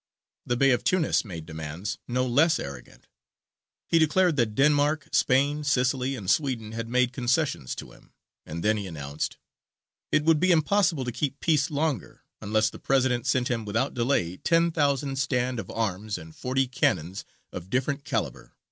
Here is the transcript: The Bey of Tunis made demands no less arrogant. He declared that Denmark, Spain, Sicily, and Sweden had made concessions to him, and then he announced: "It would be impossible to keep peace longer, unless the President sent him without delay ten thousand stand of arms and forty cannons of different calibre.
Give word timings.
The 0.47 0.57
Bey 0.57 0.71
of 0.71 0.83
Tunis 0.83 1.23
made 1.23 1.45
demands 1.45 1.99
no 2.07 2.25
less 2.25 2.57
arrogant. 2.59 3.05
He 3.85 3.99
declared 3.99 4.35
that 4.37 4.55
Denmark, 4.55 5.09
Spain, 5.11 5.63
Sicily, 5.63 6.15
and 6.15 6.27
Sweden 6.27 6.71
had 6.71 6.89
made 6.89 7.13
concessions 7.13 7.75
to 7.75 7.91
him, 7.91 8.11
and 8.43 8.63
then 8.63 8.77
he 8.77 8.87
announced: 8.87 9.37
"It 10.11 10.23
would 10.23 10.39
be 10.39 10.51
impossible 10.51 11.05
to 11.05 11.11
keep 11.11 11.39
peace 11.39 11.69
longer, 11.69 12.23
unless 12.41 12.71
the 12.71 12.79
President 12.79 13.27
sent 13.27 13.47
him 13.51 13.63
without 13.63 13.93
delay 13.93 14.37
ten 14.37 14.71
thousand 14.71 15.17
stand 15.17 15.59
of 15.59 15.69
arms 15.69 16.17
and 16.17 16.35
forty 16.35 16.67
cannons 16.67 17.23
of 17.53 17.69
different 17.69 18.03
calibre. 18.03 18.53